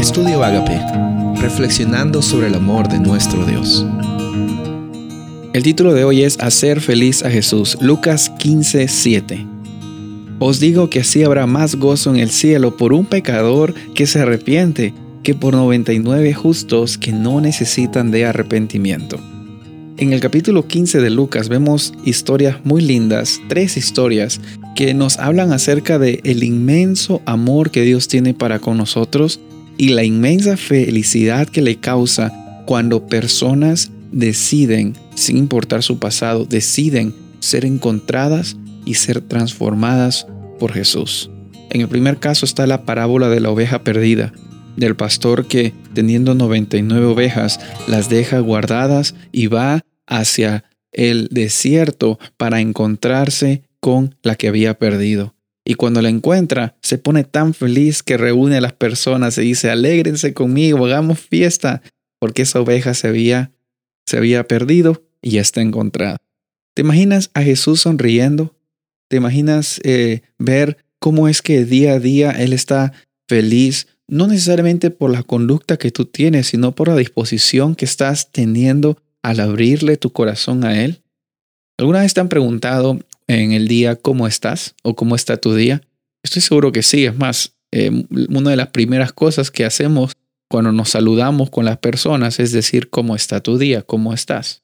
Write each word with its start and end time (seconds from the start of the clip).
Estudio 0.00 0.42
Agape, 0.42 0.80
reflexionando 1.42 2.22
sobre 2.22 2.46
el 2.46 2.54
amor 2.54 2.88
de 2.88 2.98
nuestro 2.98 3.44
Dios. 3.44 3.84
El 5.52 5.62
título 5.62 5.92
de 5.92 6.04
hoy 6.04 6.22
es 6.22 6.40
Hacer 6.40 6.80
feliz 6.80 7.22
a 7.22 7.30
Jesús, 7.30 7.76
Lucas 7.82 8.30
15, 8.38 8.88
7. 8.88 9.46
Os 10.38 10.58
digo 10.58 10.88
que 10.88 11.00
así 11.00 11.22
habrá 11.22 11.46
más 11.46 11.74
gozo 11.74 12.08
en 12.08 12.16
el 12.16 12.30
cielo 12.30 12.78
por 12.78 12.94
un 12.94 13.04
pecador 13.04 13.74
que 13.94 14.06
se 14.06 14.20
arrepiente 14.20 14.94
que 15.22 15.34
por 15.34 15.52
99 15.52 16.32
justos 16.32 16.96
que 16.96 17.12
no 17.12 17.42
necesitan 17.42 18.10
de 18.10 18.24
arrepentimiento. 18.24 19.20
En 19.98 20.14
el 20.14 20.20
capítulo 20.20 20.66
15 20.66 21.02
de 21.02 21.10
Lucas 21.10 21.50
vemos 21.50 21.92
historias 22.06 22.56
muy 22.64 22.80
lindas, 22.80 23.38
tres 23.50 23.76
historias 23.76 24.40
que 24.74 24.94
nos 24.94 25.18
hablan 25.18 25.52
acerca 25.52 25.98
de 25.98 26.20
el 26.24 26.42
inmenso 26.42 27.20
amor 27.26 27.70
que 27.70 27.82
Dios 27.82 28.08
tiene 28.08 28.32
para 28.32 28.60
con 28.60 28.78
nosotros 28.78 29.40
y 29.80 29.88
la 29.88 30.04
inmensa 30.04 30.58
felicidad 30.58 31.48
que 31.48 31.62
le 31.62 31.76
causa 31.76 32.62
cuando 32.66 33.06
personas 33.06 33.90
deciden, 34.12 34.94
sin 35.14 35.38
importar 35.38 35.82
su 35.82 35.98
pasado, 35.98 36.44
deciden 36.44 37.14
ser 37.38 37.64
encontradas 37.64 38.58
y 38.84 38.92
ser 38.92 39.22
transformadas 39.22 40.26
por 40.58 40.74
Jesús. 40.74 41.30
En 41.70 41.80
el 41.80 41.88
primer 41.88 42.18
caso 42.18 42.44
está 42.44 42.66
la 42.66 42.84
parábola 42.84 43.30
de 43.30 43.40
la 43.40 43.48
oveja 43.48 43.82
perdida, 43.82 44.34
del 44.76 44.96
pastor 44.96 45.46
que, 45.46 45.72
teniendo 45.94 46.34
99 46.34 47.06
ovejas, 47.06 47.58
las 47.88 48.10
deja 48.10 48.38
guardadas 48.40 49.14
y 49.32 49.46
va 49.46 49.80
hacia 50.06 50.64
el 50.92 51.28
desierto 51.30 52.18
para 52.36 52.60
encontrarse 52.60 53.62
con 53.80 54.14
la 54.22 54.34
que 54.34 54.48
había 54.48 54.78
perdido. 54.78 55.34
Y 55.70 55.76
cuando 55.76 56.02
la 56.02 56.08
encuentra, 56.08 56.74
se 56.82 56.98
pone 56.98 57.22
tan 57.22 57.54
feliz 57.54 58.02
que 58.02 58.16
reúne 58.16 58.56
a 58.56 58.60
las 58.60 58.72
personas 58.72 59.38
y 59.38 59.42
dice, 59.42 59.70
alégrense 59.70 60.34
conmigo, 60.34 60.84
hagamos 60.84 61.20
fiesta, 61.20 61.80
porque 62.18 62.42
esa 62.42 62.60
oveja 62.60 62.92
se 62.92 63.06
había, 63.06 63.52
se 64.04 64.16
había 64.16 64.48
perdido 64.48 65.04
y 65.22 65.30
ya 65.30 65.42
está 65.42 65.60
encontrada. 65.60 66.16
¿Te 66.74 66.82
imaginas 66.82 67.30
a 67.34 67.42
Jesús 67.42 67.82
sonriendo? 67.82 68.52
¿Te 69.06 69.18
imaginas 69.18 69.80
eh, 69.84 70.22
ver 70.40 70.78
cómo 70.98 71.28
es 71.28 71.40
que 71.40 71.64
día 71.64 71.92
a 71.92 72.00
día 72.00 72.32
Él 72.32 72.52
está 72.52 72.92
feliz, 73.28 73.86
no 74.08 74.26
necesariamente 74.26 74.90
por 74.90 75.12
la 75.12 75.22
conducta 75.22 75.76
que 75.76 75.92
tú 75.92 76.04
tienes, 76.04 76.48
sino 76.48 76.74
por 76.74 76.88
la 76.88 76.96
disposición 76.96 77.76
que 77.76 77.84
estás 77.84 78.32
teniendo 78.32 79.00
al 79.22 79.38
abrirle 79.38 79.96
tu 79.98 80.10
corazón 80.10 80.64
a 80.64 80.82
Él? 80.82 81.04
¿Alguna 81.78 82.00
vez 82.00 82.12
te 82.12 82.18
han 82.18 82.28
preguntado 82.28 82.98
en 83.38 83.52
el 83.52 83.68
día 83.68 83.96
cómo 83.96 84.26
estás 84.26 84.74
o 84.82 84.96
cómo 84.96 85.14
está 85.14 85.36
tu 85.36 85.54
día? 85.54 85.82
Estoy 86.22 86.42
seguro 86.42 86.72
que 86.72 86.82
sí. 86.82 87.06
Es 87.06 87.16
más, 87.16 87.54
eh, 87.72 88.04
una 88.28 88.50
de 88.50 88.56
las 88.56 88.68
primeras 88.68 89.12
cosas 89.12 89.50
que 89.50 89.64
hacemos 89.64 90.12
cuando 90.50 90.72
nos 90.72 90.90
saludamos 90.90 91.50
con 91.50 91.64
las 91.64 91.78
personas 91.78 92.40
es 92.40 92.50
decir 92.50 92.90
cómo 92.90 93.14
está 93.14 93.40
tu 93.40 93.56
día, 93.56 93.82
cómo 93.82 94.12
estás. 94.12 94.62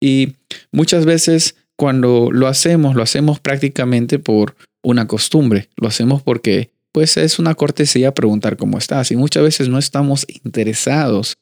Y 0.00 0.34
muchas 0.72 1.04
veces 1.04 1.56
cuando 1.76 2.30
lo 2.32 2.46
hacemos, 2.46 2.94
lo 2.94 3.02
hacemos 3.02 3.38
prácticamente 3.38 4.18
por 4.18 4.56
una 4.82 5.06
costumbre. 5.06 5.68
Lo 5.76 5.88
hacemos 5.88 6.22
porque 6.22 6.70
pues 6.92 7.18
es 7.18 7.38
una 7.38 7.54
cortesía 7.54 8.14
preguntar 8.14 8.56
cómo 8.56 8.78
estás 8.78 9.10
y 9.10 9.16
muchas 9.16 9.42
veces 9.42 9.68
no 9.68 9.78
estamos 9.78 10.24
interesados 10.42 11.36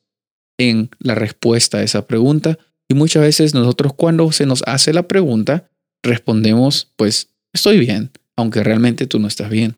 en 0.59 0.91
la 0.99 1.15
respuesta 1.15 1.79
a 1.79 1.83
esa 1.85 2.09
pregunta 2.09 2.59
y 2.89 2.95
muchas 2.95 3.23
veces 3.23 3.55
nosotros 3.55 3.93
cuando 3.95 4.33
se 4.33 4.47
nos 4.47 4.65
hace 4.67 4.93
la 4.93 5.07
pregunta 5.07 5.71
respondemos, 6.05 6.93
pues 6.97 7.29
estoy 7.53 7.79
bien, 7.79 8.11
aunque 8.37 8.63
realmente 8.63 9.07
tú 9.07 9.19
no 9.19 9.27
estás 9.27 9.51
bien. 9.51 9.77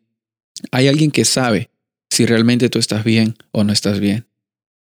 Hay 0.71 0.87
alguien 0.87 1.11
que 1.11 1.25
sabe 1.25 1.69
si 2.09 2.25
realmente 2.25 2.69
tú 2.69 2.79
estás 2.79 3.03
bien 3.03 3.35
o 3.51 3.63
no 3.63 3.73
estás 3.73 3.99
bien. 3.99 4.27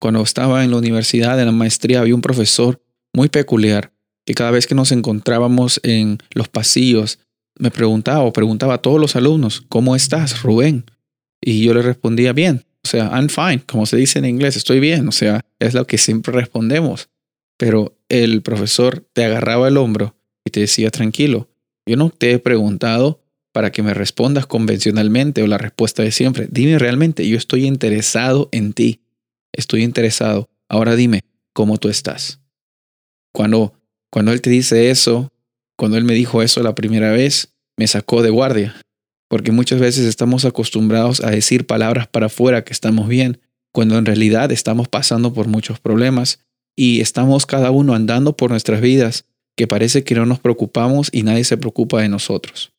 Cuando 0.00 0.22
estaba 0.22 0.64
en 0.64 0.70
la 0.70 0.78
universidad, 0.78 1.38
en 1.38 1.46
la 1.46 1.52
maestría, 1.52 2.00
había 2.00 2.14
un 2.14 2.20
profesor 2.20 2.82
muy 3.12 3.28
peculiar 3.28 3.92
que 4.26 4.34
cada 4.34 4.50
vez 4.50 4.66
que 4.66 4.74
nos 4.74 4.90
encontrábamos 4.92 5.80
en 5.82 6.18
los 6.32 6.48
pasillos, 6.48 7.18
me 7.58 7.70
preguntaba 7.70 8.20
o 8.20 8.32
preguntaba 8.32 8.74
a 8.74 8.78
todos 8.78 9.00
los 9.00 9.16
alumnos, 9.16 9.62
¿cómo 9.68 9.94
estás, 9.94 10.42
Rubén? 10.42 10.84
Y 11.40 11.62
yo 11.62 11.74
le 11.74 11.82
respondía 11.82 12.32
bien, 12.32 12.64
o 12.82 12.88
sea, 12.88 13.10
I'm 13.12 13.28
fine, 13.28 13.62
como 13.66 13.86
se 13.86 13.96
dice 13.96 14.18
en 14.18 14.24
inglés, 14.24 14.56
estoy 14.56 14.80
bien, 14.80 15.08
o 15.08 15.12
sea, 15.12 15.40
es 15.58 15.74
lo 15.74 15.86
que 15.86 15.98
siempre 15.98 16.32
respondemos. 16.32 17.08
Pero 17.56 17.96
el 18.08 18.42
profesor 18.42 19.06
te 19.12 19.24
agarraba 19.24 19.68
el 19.68 19.76
hombro 19.76 20.16
y 20.44 20.50
te 20.50 20.60
decía, 20.60 20.90
tranquilo, 20.90 21.48
yo 21.86 21.96
no 21.96 22.10
te 22.10 22.32
he 22.32 22.38
preguntado 22.38 23.20
para 23.52 23.70
que 23.70 23.82
me 23.82 23.94
respondas 23.94 24.46
convencionalmente 24.46 25.42
o 25.42 25.46
la 25.46 25.58
respuesta 25.58 26.02
de 26.02 26.10
siempre. 26.10 26.48
Dime 26.50 26.78
realmente, 26.78 27.26
yo 27.28 27.36
estoy 27.38 27.66
interesado 27.66 28.48
en 28.52 28.72
ti. 28.72 29.00
Estoy 29.52 29.82
interesado. 29.82 30.48
Ahora 30.68 30.96
dime, 30.96 31.22
¿cómo 31.52 31.78
tú 31.78 31.88
estás? 31.88 32.40
Cuando, 33.32 33.74
cuando 34.10 34.32
él 34.32 34.40
te 34.40 34.50
dice 34.50 34.90
eso, 34.90 35.32
cuando 35.76 35.96
él 35.96 36.04
me 36.04 36.14
dijo 36.14 36.42
eso 36.42 36.62
la 36.62 36.74
primera 36.74 37.12
vez, 37.12 37.54
me 37.76 37.86
sacó 37.86 38.22
de 38.22 38.30
guardia. 38.30 38.74
Porque 39.28 39.52
muchas 39.52 39.80
veces 39.80 40.04
estamos 40.06 40.44
acostumbrados 40.44 41.22
a 41.22 41.30
decir 41.30 41.66
palabras 41.66 42.08
para 42.08 42.26
afuera 42.26 42.64
que 42.64 42.72
estamos 42.72 43.08
bien, 43.08 43.40
cuando 43.72 43.98
en 43.98 44.06
realidad 44.06 44.52
estamos 44.52 44.88
pasando 44.88 45.32
por 45.32 45.46
muchos 45.46 45.80
problemas 45.80 46.40
y 46.76 47.00
estamos 47.00 47.46
cada 47.46 47.70
uno 47.70 47.94
andando 47.94 48.36
por 48.36 48.50
nuestras 48.50 48.80
vidas 48.80 49.26
que 49.56 49.66
parece 49.66 50.04
que 50.04 50.14
no 50.14 50.26
nos 50.26 50.40
preocupamos 50.40 51.08
y 51.12 51.22
nadie 51.22 51.44
se 51.44 51.56
preocupa 51.56 52.02
de 52.02 52.08
nosotros. 52.08 52.72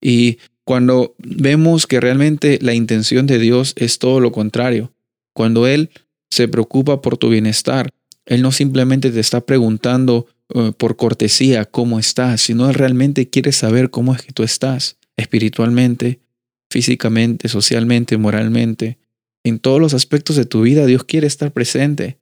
Y 0.00 0.38
cuando 0.64 1.14
vemos 1.18 1.86
que 1.86 2.00
realmente 2.00 2.58
la 2.60 2.74
intención 2.74 3.26
de 3.26 3.38
Dios 3.38 3.72
es 3.76 3.98
todo 3.98 4.20
lo 4.20 4.32
contrario, 4.32 4.92
cuando 5.32 5.66
Él 5.66 5.90
se 6.30 6.48
preocupa 6.48 7.00
por 7.00 7.16
tu 7.16 7.28
bienestar, 7.28 7.88
Él 8.26 8.42
no 8.42 8.52
simplemente 8.52 9.10
te 9.10 9.20
está 9.20 9.40
preguntando 9.40 10.26
eh, 10.54 10.72
por 10.76 10.96
cortesía 10.96 11.64
cómo 11.64 11.98
estás, 11.98 12.40
sino 12.40 12.68
Él 12.68 12.74
realmente 12.74 13.28
quiere 13.30 13.52
saber 13.52 13.90
cómo 13.90 14.14
es 14.14 14.22
que 14.22 14.32
tú 14.32 14.42
estás, 14.42 14.96
espiritualmente, 15.16 16.20
físicamente, 16.70 17.48
socialmente, 17.48 18.16
moralmente. 18.16 18.98
En 19.44 19.60
todos 19.60 19.80
los 19.80 19.94
aspectos 19.94 20.36
de 20.36 20.46
tu 20.46 20.62
vida 20.62 20.86
Dios 20.86 21.04
quiere 21.04 21.26
estar 21.26 21.52
presente. 21.52 22.18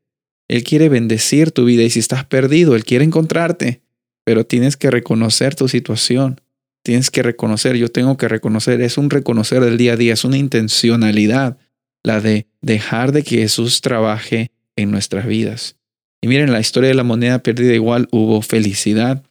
Él 0.54 0.62
quiere 0.62 0.88
bendecir 0.88 1.50
tu 1.50 1.64
vida 1.64 1.82
y 1.82 1.90
si 1.90 1.98
estás 1.98 2.24
perdido, 2.24 2.76
Él 2.76 2.84
quiere 2.84 3.04
encontrarte, 3.04 3.82
pero 4.24 4.46
tienes 4.46 4.76
que 4.76 4.90
reconocer 4.90 5.54
tu 5.54 5.68
situación. 5.68 6.40
Tienes 6.84 7.10
que 7.10 7.22
reconocer, 7.22 7.76
yo 7.76 7.88
tengo 7.88 8.18
que 8.18 8.28
reconocer, 8.28 8.82
es 8.82 8.98
un 8.98 9.08
reconocer 9.08 9.64
del 9.64 9.78
día 9.78 9.94
a 9.94 9.96
día, 9.96 10.12
es 10.12 10.24
una 10.24 10.36
intencionalidad, 10.36 11.56
la 12.02 12.20
de 12.20 12.46
dejar 12.60 13.12
de 13.12 13.22
que 13.22 13.38
Jesús 13.38 13.80
trabaje 13.80 14.50
en 14.76 14.90
nuestras 14.90 15.26
vidas. 15.26 15.76
Y 16.20 16.28
miren, 16.28 16.48
en 16.48 16.52
la 16.52 16.60
historia 16.60 16.88
de 16.88 16.94
la 16.94 17.04
moneda 17.04 17.38
perdida 17.38 17.72
igual 17.72 18.06
hubo 18.12 18.42
felicidad. 18.42 19.24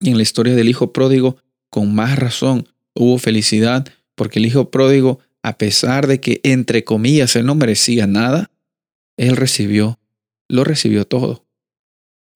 Y 0.00 0.10
en 0.10 0.16
la 0.16 0.22
historia 0.22 0.56
del 0.56 0.68
hijo 0.68 0.92
pródigo, 0.92 1.36
con 1.70 1.94
más 1.94 2.18
razón, 2.18 2.68
hubo 2.94 3.18
felicidad, 3.18 3.86
porque 4.16 4.40
el 4.40 4.46
hijo 4.46 4.70
pródigo, 4.70 5.20
a 5.42 5.58
pesar 5.58 6.08
de 6.08 6.20
que, 6.20 6.40
entre 6.42 6.82
comillas, 6.82 7.36
él 7.36 7.46
no 7.46 7.54
merecía 7.54 8.08
nada, 8.08 8.50
él 9.16 9.36
recibió 9.36 9.99
lo 10.50 10.64
recibió 10.64 11.06
todo. 11.06 11.44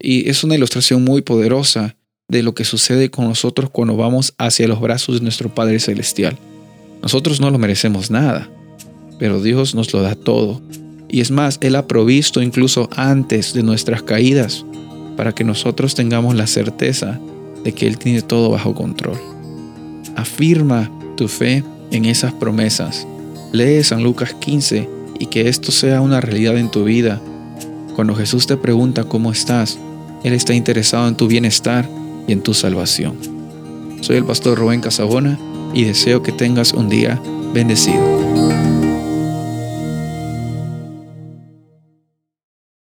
Y 0.01 0.29
es 0.29 0.45
una 0.45 0.55
ilustración 0.55 1.05
muy 1.05 1.23
poderosa 1.23 1.97
de 2.29 2.43
lo 2.43 2.55
que 2.55 2.65
sucede 2.65 3.11
con 3.11 3.27
nosotros 3.27 3.71
cuando 3.71 3.97
vamos 3.97 4.35
hacia 4.39 4.69
los 4.69 4.81
brazos 4.81 5.17
de 5.17 5.23
nuestro 5.23 5.55
Padre 5.55 5.79
Celestial. 5.81 6.39
Nosotros 7.03 7.41
no 7.41 7.51
lo 7.51 7.59
merecemos 7.59 8.11
nada, 8.11 8.49
pero 9.19 9.43
Dios 9.43 9.75
nos 9.75 9.93
lo 9.93 10.03
da 10.03 10.15
todo. 10.15 10.63
Y 11.09 11.21
es 11.21 11.31
más, 11.31 11.59
Él 11.61 11.77
ha 11.77 11.87
provisto 11.87 12.41
incluso 12.41 12.89
antes 12.97 13.53
de 13.53 13.63
nuestras 13.63 14.03
caídas 14.03 14.65
para 15.17 15.35
que 15.35 15.45
nosotros 15.45 15.95
tengamos 15.95 16.35
la 16.35 16.47
certeza 16.47 17.21
de 17.63 17.73
que 17.73 17.87
Él 17.87 17.99
tiene 17.99 18.23
todo 18.23 18.51
bajo 18.51 18.75
control. 18.75 19.21
Afirma 20.17 20.91
tu 21.17 21.29
fe 21.29 21.63
en 21.91 22.05
esas 22.05 22.33
promesas. 22.33 23.07
Lee 23.53 23.84
San 23.84 24.03
Lucas 24.03 24.34
15 24.34 24.89
y 25.21 25.27
que 25.27 25.49
esto 25.49 25.71
sea 25.71 26.01
una 26.01 26.21
realidad 26.21 26.59
en 26.59 26.71
tu 26.71 26.84
vida 26.84 27.21
cuando 27.95 28.15
Jesús 28.15 28.47
te 28.47 28.57
pregunta 28.57 29.05
cómo 29.05 29.33
estás, 29.33 29.79
Él 30.23 30.33
está 30.33 30.55
interesado 30.55 31.09
en 31.09 31.17
tu 31.17 31.27
bienestar 31.27 31.89
y 32.27 32.33
en 32.33 32.43
tu 32.43 32.55
salvación. 32.55 33.17
Soy 34.01 34.17
el 34.17 34.25
pastor 34.25 34.59
Rubén 34.59 34.81
Casabona 34.81 35.39
y 35.73 35.85
deseo 35.85 36.23
que 36.23 36.33
tengas 36.33 36.73
un 36.73 36.89
día 36.89 37.21
bendecido. 37.53 38.44